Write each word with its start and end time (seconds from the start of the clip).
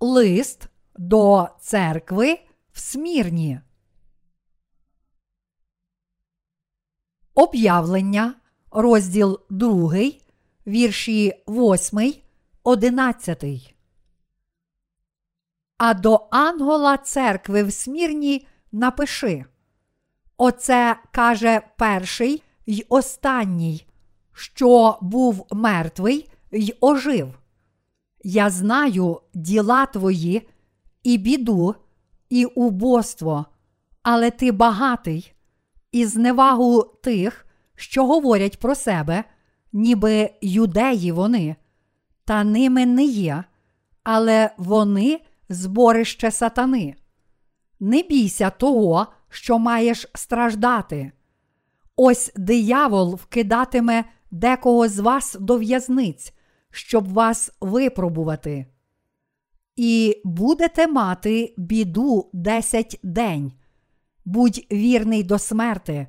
Лист 0.00 0.68
до 0.96 1.48
церкви 1.60 2.38
в 2.72 2.78
Смірні. 2.80 3.60
Об'явлення, 7.34 8.34
розділ 8.70 9.40
2, 9.50 9.94
вірші 10.66 11.42
8, 11.48 12.14
11. 12.62 13.74
А 15.76 15.94
до 15.94 16.28
ангола 16.30 16.96
церкви 16.96 17.62
в 17.62 17.72
Смірні 17.72 18.46
напиши. 18.72 19.44
Оце 20.36 20.96
каже 21.12 21.60
перший 21.78 22.42
й 22.66 22.86
останній, 22.88 23.86
що 24.32 24.98
був 25.00 25.46
мертвий 25.50 26.30
й 26.52 26.76
ожив. 26.80 27.38
Я 28.24 28.50
знаю 28.50 29.20
діла 29.34 29.86
твої, 29.86 30.48
і 31.02 31.18
біду, 31.18 31.74
і 32.30 32.44
убоство, 32.44 33.46
але 34.02 34.30
ти 34.30 34.52
багатий, 34.52 35.32
і 35.92 36.04
зневагу 36.06 36.82
тих, 36.82 37.46
що 37.74 38.06
говорять 38.06 38.58
про 38.58 38.74
себе, 38.74 39.24
ніби 39.72 40.30
юдеї 40.42 41.12
вони, 41.12 41.56
та 42.24 42.44
ними 42.44 42.86
не 42.86 43.04
є, 43.04 43.44
але 44.02 44.50
вони 44.56 45.20
зборище 45.48 46.30
сатани. 46.30 46.94
Не 47.80 48.02
бійся 48.02 48.50
того, 48.50 49.06
що 49.28 49.58
маєш 49.58 50.06
страждати. 50.14 51.12
Ось 51.96 52.32
диявол 52.36 53.14
вкидатиме 53.14 54.04
декого 54.30 54.88
з 54.88 54.98
вас 54.98 55.36
до 55.40 55.56
в'язниць, 55.56 56.34
щоб 56.70 57.12
вас 57.12 57.52
випробувати. 57.60 58.66
І 59.76 60.22
будете 60.24 60.86
мати 60.86 61.54
біду 61.56 62.30
десять 62.32 63.00
день. 63.02 63.52
Будь 64.24 64.66
вірний 64.72 65.22
до 65.22 65.38
смерти, 65.38 66.06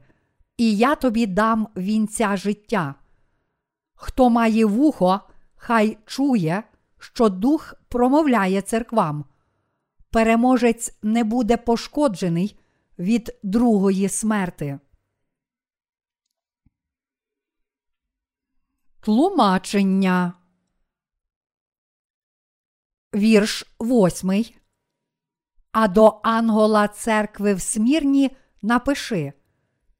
і 0.57 0.77
я 0.77 0.95
тобі 0.95 1.25
дам 1.25 1.67
вінця 1.77 2.37
життя. 2.37 2.95
Хто 3.93 4.29
має 4.29 4.65
вухо, 4.65 5.19
хай 5.55 5.97
чує, 6.05 6.63
що 6.99 7.29
дух 7.29 7.73
промовляє 7.89 8.61
церквам. 8.61 9.25
Переможець 10.11 10.97
не 11.03 11.23
буде 11.23 11.57
пошкоджений 11.57 12.59
від 12.99 13.39
другої 13.43 14.09
смерти. 14.09 14.79
Тлумачення. 18.99 20.38
Вірш 23.15 23.65
восьмий. 23.79 24.55
А 25.71 25.87
до 25.87 26.19
ангола 26.23 26.87
церкви 26.87 27.53
в 27.53 27.61
Смірні 27.61 28.31
напиши 28.61 29.33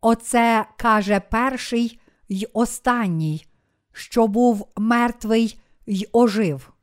Оце 0.02 0.66
каже 0.78 1.20
перший 1.20 2.00
й 2.30 2.48
останній, 2.54 3.46
що 3.92 4.28
був 4.28 4.68
мертвий 4.78 5.60
й 5.88 6.08
ожив. 6.12 6.74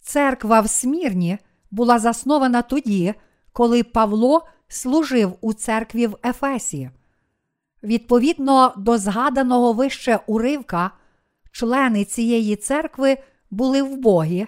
Церква 0.00 0.60
в 0.60 0.68
Смірні 0.68 1.38
була 1.70 1.98
заснована 1.98 2.62
тоді, 2.62 3.14
коли 3.52 3.82
Павло 3.82 4.46
служив 4.68 5.38
у 5.40 5.52
церкві 5.52 6.06
в 6.06 6.18
Ефесі. 6.24 6.90
Відповідно 7.82 8.74
до 8.76 8.98
згаданого 8.98 9.72
вище 9.72 10.20
уривка, 10.26 10.90
члени 11.52 12.04
цієї 12.04 12.56
церкви 12.56 13.18
були 13.50 13.82
вбогі, 13.82 14.46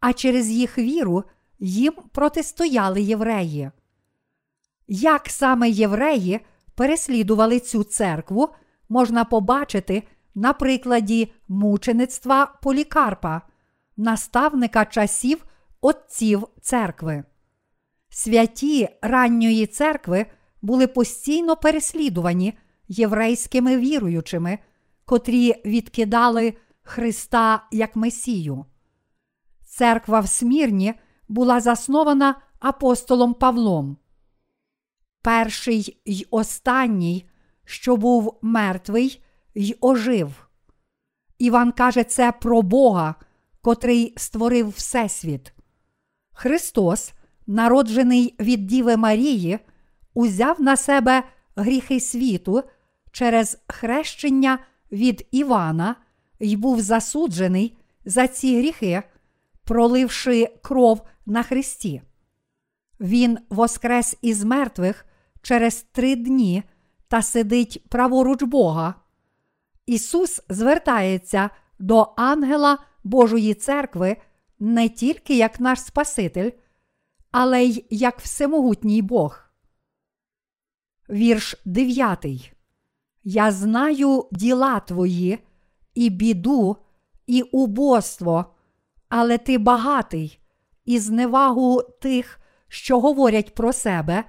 а 0.00 0.12
через 0.12 0.50
їх 0.50 0.78
віру 0.78 1.24
їм 1.58 1.92
протистояли 2.12 3.02
євреї. 3.02 3.70
Як 4.88 5.28
саме 5.28 5.70
євреї 5.70 6.40
переслідували 6.74 7.60
цю 7.60 7.84
церкву, 7.84 8.48
можна 8.88 9.24
побачити 9.24 10.02
на 10.34 10.52
прикладі 10.52 11.32
мучеництва 11.48 12.46
Полікарпа, 12.62 13.42
наставника 13.96 14.84
часів 14.84 15.44
отців 15.80 16.46
церкви. 16.60 17.24
Святі 18.08 18.88
ранньої 19.02 19.66
церкви 19.66 20.26
були 20.62 20.86
постійно 20.86 21.56
переслідувані 21.56 22.54
єврейськими 22.88 23.76
віруючими, 23.76 24.58
котрі 25.04 25.54
відкидали 25.64 26.54
Христа 26.84 27.66
як 27.70 27.96
Месію. 27.96 28.64
Церква 29.64 30.20
в 30.20 30.28
Смірні 30.28 30.94
була 31.28 31.60
заснована 31.60 32.34
апостолом 32.60 33.34
Павлом. 33.34 33.96
Перший 35.22 36.00
й 36.04 36.26
останній, 36.30 37.28
що 37.64 37.96
був 37.96 38.38
мертвий 38.42 39.22
й 39.54 39.76
ожив. 39.80 40.48
Іван 41.38 41.72
каже 41.72 42.04
це 42.04 42.32
про 42.32 42.62
Бога, 42.62 43.14
котрий 43.62 44.14
створив 44.16 44.68
Всесвіт. 44.68 45.52
Христос, 46.32 47.12
народжений 47.46 48.34
від 48.40 48.66
Діви 48.66 48.96
Марії, 48.96 49.58
узяв 50.14 50.60
на 50.60 50.76
себе 50.76 51.22
гріхи 51.56 52.00
світу 52.00 52.62
через 53.12 53.58
хрещення 53.68 54.58
від 54.92 55.28
Івана 55.30 55.96
й 56.40 56.56
був 56.56 56.80
засуджений 56.80 57.76
за 58.04 58.28
ці 58.28 58.58
гріхи, 58.58 59.02
проливши 59.64 60.46
кров 60.62 61.02
на 61.26 61.42
Христі. 61.42 62.02
Він 63.00 63.38
воскрес 63.50 64.16
із 64.22 64.44
мертвих 64.44 65.06
через 65.42 65.82
три 65.82 66.16
дні 66.16 66.62
та 67.08 67.22
сидить 67.22 67.88
праворуч 67.88 68.42
Бога. 68.42 68.94
Ісус 69.86 70.42
звертається 70.48 71.50
до 71.78 72.14
ангела 72.16 72.78
Божої 73.04 73.54
церкви 73.54 74.16
не 74.58 74.88
тільки 74.88 75.36
як 75.36 75.60
наш 75.60 75.80
Спаситель, 75.80 76.50
але 77.30 77.64
й 77.64 77.84
як 77.90 78.20
всемогутній 78.20 79.02
Бог. 79.02 79.40
Вірш 81.10 81.56
9. 81.64 82.26
Я 83.24 83.52
знаю 83.52 84.28
діла 84.32 84.80
твої, 84.80 85.38
і 85.94 86.10
біду, 86.10 86.76
і 87.26 87.42
убоство, 87.42 88.54
але 89.08 89.38
ти 89.38 89.58
багатий, 89.58 90.40
і 90.84 90.98
зневагу 90.98 91.82
тих, 91.82 92.40
що 92.68 93.00
говорять 93.00 93.54
про 93.54 93.72
себе, 93.72 94.24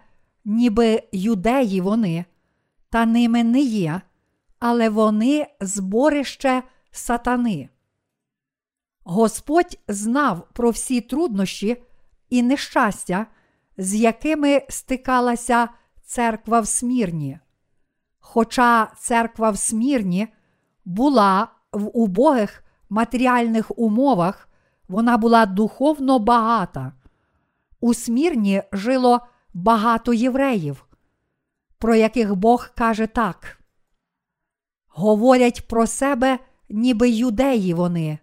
ніби 0.46 1.04
юдеї 1.12 1.82
вони, 1.82 2.26
та 2.90 3.06
ними 3.06 3.44
не 3.44 3.60
є, 3.60 4.02
але 4.60 4.90
вони 4.90 5.48
зборище 5.62 6.64
сатани. 6.92 7.70
Господь 9.04 9.80
знав 9.88 10.48
про 10.54 10.70
всі 10.70 11.02
труднощі 11.02 11.84
і 12.30 12.44
нещастя, 12.44 13.26
з 13.78 13.96
якими 13.96 14.62
стикалася 14.70 15.70
церква 16.06 16.60
в 16.60 16.68
Смірні. 16.68 17.40
Хоча 18.20 18.92
церква 19.00 19.50
в 19.50 19.58
Смірні 19.58 20.28
була 20.86 21.48
в 21.76 21.98
убогих 21.98 22.64
матеріальних 22.90 23.80
умовах, 23.80 24.50
вона 24.88 25.18
була 25.18 25.46
духовно 25.46 26.20
багата. 26.20 26.94
У 27.80 27.94
Смірні 27.94 28.64
жило 28.72 29.20
багато 29.54 30.14
євреїв, 30.14 30.86
про 31.78 31.96
яких 31.96 32.36
Бог 32.36 32.70
каже 32.76 33.08
так. 33.08 33.60
Говорять 34.88 35.68
про 35.68 35.88
себе, 35.88 36.40
ніби 36.70 37.10
юдеї 37.10 37.74
вони, 37.74 38.20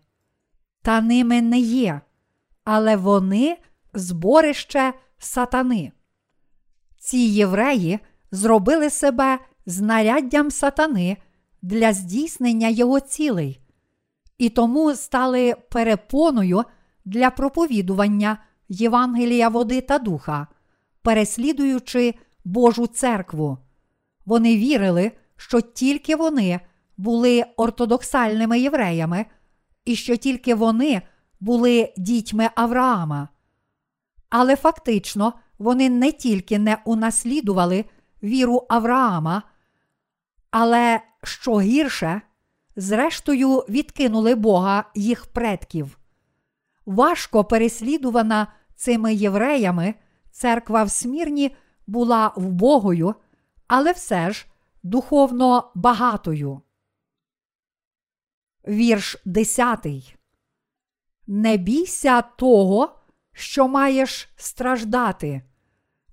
та 0.82 1.00
ними 1.00 1.43
не 1.43 1.58
є, 1.58 2.00
але 2.64 2.96
вони 2.96 3.58
зборище 3.94 4.93
сатани. 5.19 5.93
Ці 6.98 7.19
євреї 7.19 7.98
зробили 8.31 8.90
себе 8.90 9.38
знаряддям 9.66 10.50
сатани 10.50 11.16
для 11.62 11.93
здійснення 11.93 12.69
його 12.69 13.00
цілей, 13.00 13.61
і 14.38 14.49
тому 14.49 14.94
стали 14.94 15.55
перепоною 15.70 16.64
для 17.05 17.31
проповідування 17.31 18.38
Євангелія 18.69 19.49
води 19.49 19.81
та 19.81 19.99
духа, 19.99 20.47
переслідуючи 21.03 22.14
Божу 22.44 22.87
церкву. 22.87 23.59
Вони 24.26 24.56
вірили, 24.56 25.12
що 25.37 25.61
тільки 25.61 26.17
вони 26.17 26.61
були 26.97 27.44
ортодоксальними 27.56 28.61
євреями, 28.61 29.26
і 29.85 29.97
що 29.97 30.17
тільки 30.17 30.55
вони 30.55 31.03
були 31.41 31.93
дітьми 31.97 32.50
Авраама. 32.55 33.29
Але 34.31 34.56
фактично 34.56 35.32
вони 35.58 35.91
не 35.91 36.12
тільки 36.12 36.58
не 36.58 36.79
унаслідували 36.85 37.85
віру 38.23 38.67
Авраама, 38.69 39.43
але 40.52 41.00
що 41.22 41.60
гірше, 41.60 42.20
зрештою 42.76 43.56
відкинули 43.58 44.34
Бога 44.34 44.84
їх 44.94 45.26
предків. 45.26 45.99
Важко 46.87 47.44
переслідувана 47.44 48.46
цими 48.75 49.14
євреями, 49.14 49.94
церква 50.31 50.84
в 50.84 50.90
Смірні 50.90 51.56
була 51.87 52.32
вбогою, 52.37 53.14
але 53.66 53.93
все 53.93 54.31
ж 54.31 54.46
духовно 54.82 55.72
багатою. 55.75 56.60
Вірш 58.69 59.16
10. 59.25 59.87
Не 61.26 61.56
бійся 61.56 62.22
того, 62.22 62.98
що 63.32 63.69
маєш 63.69 64.28
страждати. 64.37 65.43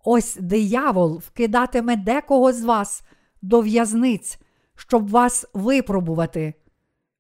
Ось 0.04 0.36
диявол 0.36 1.18
вкидатиме 1.18 1.96
декого 1.96 2.54
з 2.54 2.64
вас 2.64 3.04
до 3.42 3.62
в'язниць, 3.62 4.40
щоб 4.76 5.10
вас 5.10 5.46
випробувати, 5.54 6.54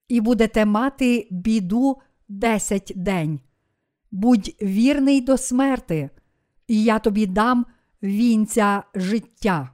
і 0.07 0.21
будете 0.21 0.65
мати 0.65 1.27
біду 1.31 1.97
десять 2.27 2.91
день. 2.95 3.39
Будь 4.11 4.55
вірний 4.61 5.21
до 5.21 5.37
смерти, 5.37 6.09
і 6.67 6.83
я 6.83 6.99
тобі 6.99 7.25
дам 7.25 7.65
вінця 8.03 8.83
життя. 8.95 9.69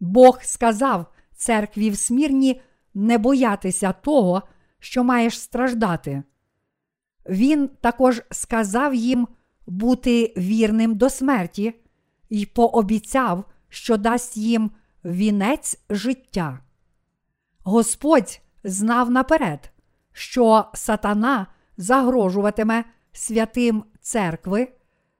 Бог 0.00 0.42
сказав 0.42 1.06
церкві 1.34 1.90
в 1.90 1.98
смірні 1.98 2.60
не 2.94 3.18
боятися 3.18 3.92
того, 3.92 4.42
що 4.78 5.04
маєш 5.04 5.40
страждати. 5.40 6.22
Він 7.28 7.68
також 7.68 8.22
сказав 8.30 8.94
їм 8.94 9.28
бути 9.66 10.34
вірним 10.36 10.94
до 10.94 11.10
смерті 11.10 11.74
і 12.28 12.46
пообіцяв, 12.46 13.44
що 13.72 13.96
дасть 13.96 14.36
їм 14.36 14.70
вінець 15.04 15.80
життя. 15.90 16.60
Господь 17.64 18.40
знав 18.64 19.10
наперед, 19.10 19.72
що 20.12 20.64
сатана 20.74 21.46
загрожуватиме 21.76 22.84
святим 23.12 23.84
церкви 24.00 24.68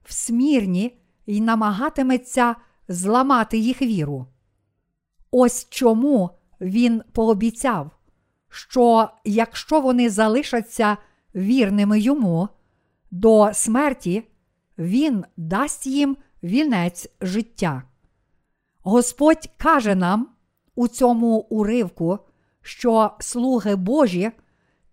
в 0.04 0.12
смірні 0.12 0.98
і 1.26 1.40
намагатиметься 1.40 2.56
зламати 2.88 3.58
їх 3.58 3.82
віру. 3.82 4.26
Ось 5.30 5.66
чому 5.70 6.30
він 6.60 7.02
пообіцяв, 7.12 7.90
що 8.48 9.10
якщо 9.24 9.80
вони 9.80 10.10
залишаться 10.10 10.96
вірними 11.34 12.00
йому 12.00 12.48
до 13.10 13.50
смерті, 13.54 14.22
він 14.78 15.24
дасть 15.36 15.86
їм 15.86 16.16
вінець 16.42 17.08
життя. 17.20 17.82
Господь 18.82 19.50
каже 19.56 19.94
нам 19.94 20.28
у 20.74 20.88
цьому 20.88 21.36
уривку, 21.36 22.18
що 22.62 23.10
слуги 23.18 23.76
Божі 23.76 24.30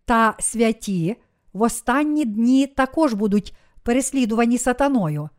та 0.06 0.36
святі 0.40 1.16
в 1.54 1.62
останні 1.62 2.26
дні 2.26 2.68
також 2.68 3.14
будуть 3.14 3.56
переслідувані 3.84 4.58
сатаною 4.58 5.30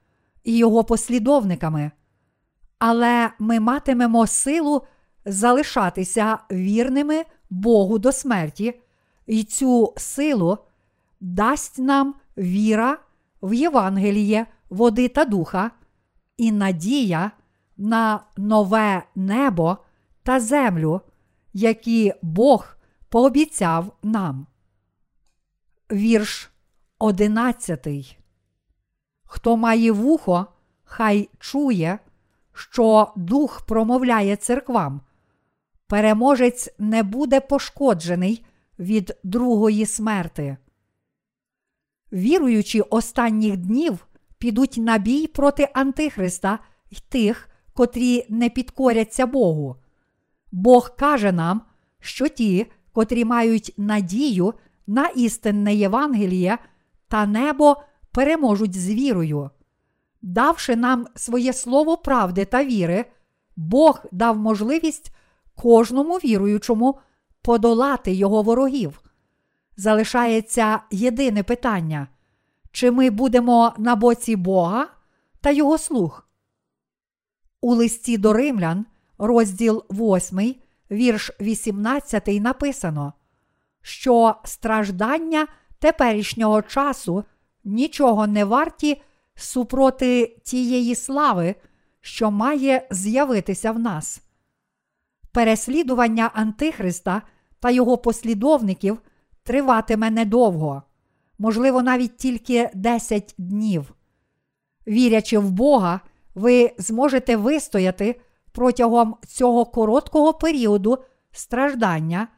і 0.45 0.57
його 0.57 0.85
послідовниками, 0.85 1.91
але 2.79 3.31
ми 3.39 3.61
матимемо 3.61 4.27
силу 4.27 4.83
залишатися 5.25 6.39
вірними 6.51 7.25
Богу 7.51 7.99
до 7.99 8.13
смерті, 8.13 8.81
і 9.27 9.45
цю 9.45 9.95
силу 9.97 10.59
дасть 11.21 11.79
нам 11.79 12.15
віра 12.39 12.99
в 13.43 13.55
Євангеліє, 13.55 14.47
води 14.71 15.09
та 15.09 15.25
духа, 15.25 15.71
і 16.37 16.53
надія 16.53 17.31
на 17.81 18.21
нове 18.37 19.03
небо 19.15 19.79
та 20.23 20.41
землю, 20.41 21.01
які 21.53 22.15
Бог 22.23 22.77
пообіцяв 23.09 23.97
нам. 24.03 24.47
Вірш 25.93 26.51
одинадцятий. 26.99 28.19
Хто 29.25 29.57
має 29.57 29.93
вухо, 29.93 30.47
хай 30.85 31.29
чує, 31.39 31.99
що 32.53 33.13
дух 33.17 33.63
промовляє 33.67 34.37
церквам. 34.37 35.01
Переможець 35.87 36.75
не 36.79 37.03
буде 37.03 37.41
пошкоджений 37.41 38.45
від 38.79 39.17
другої 39.25 39.87
смерти. 39.87 40.57
Віруючі 42.13 42.81
останніх 42.81 43.57
днів 43.57 44.07
підуть 44.39 44.77
на 44.77 44.99
бій 44.99 45.27
проти 45.27 45.69
Антихриста 45.75 46.59
й 46.91 46.99
тих, 47.09 47.50
котрі 47.81 48.27
не 48.29 48.51
підкоряться 48.51 49.27
Богу. 49.27 49.77
Бог 50.53 50.97
каже 50.97 51.33
нам, 51.33 51.63
що 52.01 52.29
ті, 52.29 52.67
котрі 52.93 53.25
мають 53.25 53.75
надію 53.77 54.55
на 54.87 55.07
істинне 55.07 55.75
Євангеліє 55.75 56.59
та 57.09 57.27
небо, 57.27 57.77
переможуть 58.13 58.81
з 58.81 58.91
вірою. 58.91 59.51
Давши 60.23 60.77
нам 60.77 61.07
своє 61.15 61.53
слово 61.53 61.97
правди 61.97 62.45
та 62.45 62.65
віри, 62.65 63.05
Бог 63.57 64.05
дав 64.13 64.39
можливість 64.39 65.15
кожному 65.55 66.17
віруючому 66.17 66.99
подолати 67.43 68.13
його 68.13 68.43
ворогів. 68.43 69.03
Залишається 69.77 70.81
єдине 70.91 71.43
питання: 71.43 72.09
чи 72.73 72.91
ми 72.91 73.11
будемо 73.11 73.73
на 73.79 73.97
боці 73.97 74.37
Бога 74.37 74.89
та 75.41 75.51
Його 75.51 75.79
слуг? 75.79 76.30
У 77.61 77.75
листі 77.75 78.19
до 78.19 78.33
римлян, 78.33 78.87
розділ 79.19 79.85
8, 79.91 80.55
вірш 80.91 81.31
18, 81.41 82.27
написано, 82.27 83.13
що 83.83 84.35
страждання 84.45 85.47
теперішнього 85.79 86.63
часу 86.63 87.25
нічого 87.65 88.27
не 88.27 88.45
варті 88.45 89.03
супроти 89.35 90.37
тієї 90.43 90.95
слави, 90.95 91.55
що 92.01 92.31
має 92.31 92.89
з'явитися 92.91 93.73
в 93.73 93.79
нас. 93.79 94.23
Переслідування 95.33 96.31
Антихриста 96.35 97.23
та 97.61 97.71
його 97.71 97.99
послідовників 97.99 98.99
триватиме 99.43 100.11
недовго, 100.11 100.83
можливо, 101.39 101.83
навіть 101.83 102.17
тільки 102.17 102.71
10 102.75 103.35
днів. 103.39 103.95
Вірячи 104.87 105.39
в 105.39 105.51
Бога, 105.51 106.01
ви 106.41 106.73
зможете 106.79 107.37
вистояти 107.37 108.21
протягом 108.53 109.17
цього 109.27 109.65
короткого 109.65 110.35
періоду 110.35 110.99
страждання, 111.33 112.29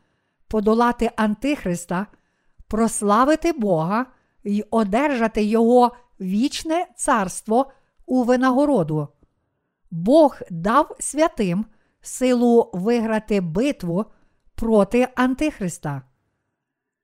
подолати 0.49 1.11
Антихриста, 1.17 2.07
прославити 2.69 3.53
Бога 3.53 4.07
і 4.45 4.65
одержати 4.71 5.45
Його 5.45 5.97
вічне 6.21 6.87
царство 6.97 7.71
у 8.07 8.23
винагороду. 8.23 9.09
Бог 9.91 10.39
дав 10.51 10.97
святим 11.01 11.67
силу 12.01 12.71
виграти 12.73 13.41
битву 13.41 14.05
проти 14.55 15.09
Антихриста. 15.15 16.03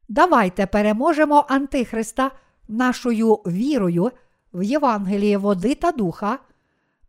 Давайте 0.08 0.66
переможемо 0.66 1.46
Антихриста 1.48 2.30
нашою 2.68 3.34
вірою 3.34 4.10
в 4.52 4.62
Євангеліє 4.62 5.38
води 5.38 5.74
та 5.74 5.92
духа 5.92 6.38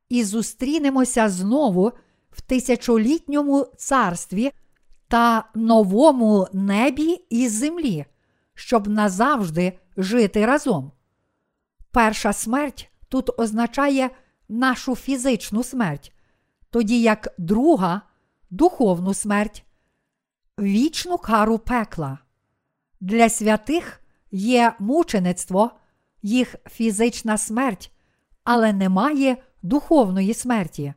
і 0.10 0.24
зустрінемося 0.24 1.30
знову 1.30 1.92
в 2.32 2.42
тисячолітньому 2.42 3.68
царстві 3.78 4.51
та 5.08 5.50
новому 5.56 6.48
небі 6.54 7.25
і 7.30 7.48
землі, 7.48 8.06
щоб 8.54 8.88
назавжди 8.88 9.80
жити 9.98 10.46
разом. 10.46 10.92
Перша 11.92 12.34
смерть 12.34 12.92
тут 13.10 13.39
означає 13.39 14.10
нашу 14.50 14.96
фізичну 14.96 15.63
смерть, 15.63 16.13
тоді 16.70 17.01
як 17.01 17.34
друга 17.38 18.01
духовну 18.50 19.13
смерть, 19.13 19.66
вічну 20.60 21.18
кару 21.18 21.60
пекла. 21.60 22.20
Для 23.01 23.30
святих 23.30 24.01
є 24.32 24.74
мучеництво, 24.80 25.72
їх 26.22 26.56
фізична 26.66 27.38
смерть, 27.38 27.92
але 28.44 28.74
немає 28.74 29.38
духовної 29.62 30.34
смерті. 30.34 30.94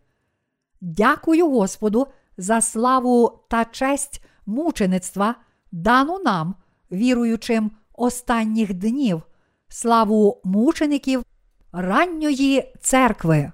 Дякую 0.80 1.50
Господу 1.50 2.06
за 2.36 2.60
славу 2.60 3.40
та 3.48 3.64
честь 3.64 4.24
мучеництва, 4.46 5.34
дану 5.72 6.18
нам, 6.18 6.54
віруючим 6.92 7.70
останніх 7.94 8.74
днів, 8.74 9.22
славу 9.68 10.40
мучеників 10.44 11.24
ранньої 11.72 12.74
церкви. 12.80 13.52